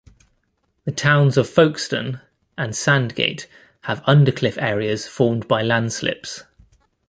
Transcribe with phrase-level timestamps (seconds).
[0.83, 2.21] The towns of Folkestone
[2.57, 3.45] and Sandgate
[3.81, 6.41] have undercliff areas formed by landslips.